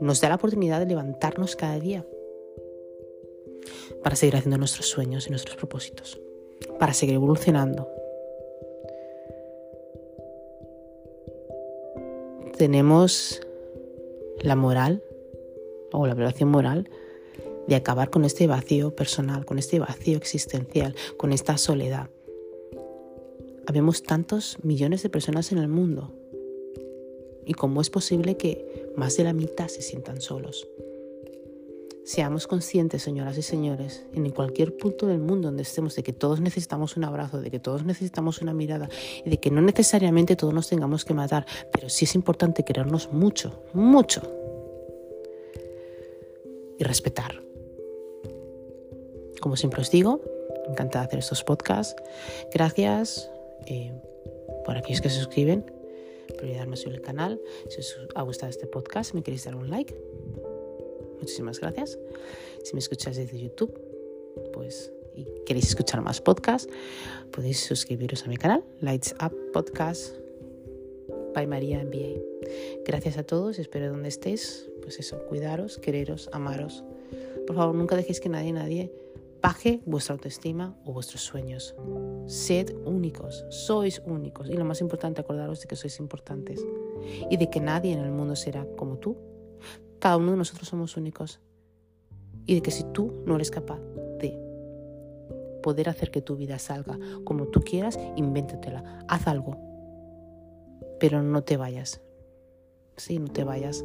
nos 0.00 0.20
da 0.20 0.28
la 0.28 0.36
oportunidad 0.36 0.80
de 0.80 0.86
levantarnos 0.86 1.56
cada 1.56 1.78
día. 1.78 2.04
Para 4.02 4.16
seguir 4.16 4.36
haciendo 4.36 4.58
nuestros 4.58 4.88
sueños 4.88 5.26
y 5.26 5.30
nuestros 5.30 5.56
propósitos, 5.56 6.20
para 6.78 6.92
seguir 6.92 7.16
evolucionando. 7.16 7.88
Tenemos 12.56 13.40
la 14.40 14.56
moral 14.56 15.02
o 15.92 16.06
la 16.06 16.14
violación 16.14 16.50
moral 16.50 16.88
de 17.66 17.74
acabar 17.74 18.10
con 18.10 18.24
este 18.24 18.46
vacío 18.46 18.94
personal, 18.94 19.44
con 19.44 19.58
este 19.58 19.78
vacío 19.78 20.16
existencial, 20.16 20.94
con 21.16 21.32
esta 21.32 21.58
soledad. 21.58 22.10
Habemos 23.66 24.02
tantos 24.02 24.58
millones 24.62 25.02
de 25.02 25.10
personas 25.10 25.50
en 25.50 25.58
el 25.58 25.68
mundo. 25.68 26.12
¿Y 27.44 27.54
cómo 27.54 27.80
es 27.80 27.90
posible 27.90 28.36
que 28.36 28.92
más 28.96 29.16
de 29.16 29.24
la 29.24 29.32
mitad 29.32 29.68
se 29.68 29.82
sientan 29.82 30.20
solos? 30.20 30.68
Seamos 32.04 32.46
conscientes, 32.46 33.02
señoras 33.02 33.36
y 33.36 33.42
señores, 33.42 34.06
en 34.12 34.30
cualquier 34.30 34.76
punto 34.76 35.08
del 35.08 35.18
mundo 35.18 35.48
donde 35.48 35.64
estemos, 35.64 35.96
de 35.96 36.04
que 36.04 36.12
todos 36.12 36.40
necesitamos 36.40 36.96
un 36.96 37.02
abrazo, 37.02 37.40
de 37.40 37.50
que 37.50 37.58
todos 37.58 37.84
necesitamos 37.84 38.40
una 38.40 38.54
mirada 38.54 38.88
y 39.24 39.30
de 39.30 39.38
que 39.38 39.50
no 39.50 39.60
necesariamente 39.60 40.36
todos 40.36 40.54
nos 40.54 40.68
tengamos 40.68 41.04
que 41.04 41.14
matar, 41.14 41.46
pero 41.72 41.88
sí 41.88 42.04
es 42.04 42.14
importante 42.14 42.64
querernos 42.64 43.12
mucho, 43.12 43.64
mucho, 43.74 44.22
y 46.78 46.84
respetar. 46.84 47.42
Como 49.40 49.56
siempre 49.56 49.80
os 49.80 49.90
digo, 49.90 50.20
encantada 50.68 51.04
de 51.04 51.08
hacer 51.08 51.18
estos 51.20 51.44
podcasts. 51.44 51.94
Gracias 52.52 53.30
eh, 53.66 53.92
por 54.64 54.76
aquellos 54.76 55.00
que 55.00 55.10
se 55.10 55.16
suscriben, 55.16 55.64
por 56.34 56.44
ayudarme 56.44 56.74
a 56.74 56.76
subir 56.76 56.96
el 56.96 57.02
canal. 57.02 57.40
Si 57.68 57.80
os 57.80 57.98
ha 58.14 58.22
gustado 58.22 58.50
este 58.50 58.66
podcast, 58.66 59.14
me 59.14 59.22
queréis 59.22 59.44
dar 59.44 59.54
un 59.54 59.70
like. 59.70 59.94
Muchísimas 61.20 61.60
gracias. 61.60 61.98
Si 62.64 62.74
me 62.74 62.80
escucháis 62.80 63.16
desde 63.16 63.38
YouTube, 63.38 63.78
pues 64.52 64.92
y 65.16 65.24
queréis 65.46 65.68
escuchar 65.68 66.02
más 66.02 66.20
podcasts, 66.20 66.70
podéis 67.30 67.60
suscribiros 67.60 68.24
a 68.24 68.28
mi 68.28 68.36
canal, 68.36 68.62
Lights 68.80 69.14
Up 69.24 69.34
Podcast 69.52 70.14
by 71.34 71.46
María 71.46 71.82
MBA. 71.82 72.20
Gracias 72.84 73.16
a 73.16 73.22
todos, 73.22 73.58
espero 73.58 73.88
donde 73.88 74.08
estéis 74.08 74.68
pues 74.86 75.00
eso, 75.00 75.18
cuidaros, 75.26 75.78
quereros, 75.78 76.30
amaros. 76.32 76.84
Por 77.44 77.56
favor, 77.56 77.74
nunca 77.74 77.96
dejéis 77.96 78.20
que 78.20 78.28
nadie, 78.28 78.52
nadie 78.52 78.92
baje 79.42 79.82
vuestra 79.84 80.12
autoestima 80.12 80.78
o 80.84 80.92
vuestros 80.92 81.22
sueños. 81.22 81.74
Sed 82.26 82.72
únicos, 82.84 83.44
sois 83.50 84.00
únicos. 84.06 84.48
Y 84.48 84.52
lo 84.52 84.64
más 84.64 84.80
importante, 84.80 85.20
acordaros 85.20 85.60
de 85.60 85.66
que 85.66 85.74
sois 85.74 85.98
importantes. 85.98 86.64
Y 87.28 87.36
de 87.36 87.50
que 87.50 87.58
nadie 87.58 87.94
en 87.94 87.98
el 87.98 88.12
mundo 88.12 88.36
será 88.36 88.64
como 88.76 88.98
tú. 88.98 89.16
Cada 89.98 90.18
uno 90.18 90.30
de 90.30 90.36
nosotros 90.36 90.68
somos 90.68 90.96
únicos. 90.96 91.40
y 92.46 92.54
de 92.54 92.62
que 92.62 92.70
si 92.70 92.84
tú 92.92 93.24
no 93.26 93.34
eres 93.34 93.50
capaz 93.50 93.80
de 94.20 94.38
poder 95.64 95.88
hacer 95.88 96.12
que 96.12 96.22
tu 96.22 96.36
vida 96.36 96.60
salga 96.60 96.96
como 97.24 97.48
tú 97.48 97.60
quieras, 97.60 97.98
invéntatela, 98.14 99.04
haz 99.08 99.26
algo, 99.26 99.56
pero 101.00 101.24
no 101.24 101.42
te 101.42 101.56
vayas. 101.56 102.00
Sí, 102.96 103.18
no 103.18 103.26
te 103.26 103.42
vayas. 103.42 103.84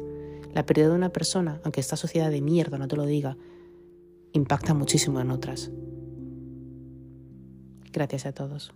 La 0.52 0.66
pérdida 0.66 0.88
de 0.88 0.94
una 0.94 1.10
persona, 1.10 1.60
aunque 1.64 1.80
esta 1.80 1.96
sociedad 1.96 2.30
de 2.30 2.42
mierda 2.42 2.78
no 2.78 2.88
te 2.88 2.96
lo 2.96 3.06
diga, 3.06 3.36
impacta 4.32 4.74
muchísimo 4.74 5.20
en 5.20 5.30
otras. 5.30 5.70
Gracias 7.92 8.26
a 8.26 8.32
todos. 8.32 8.74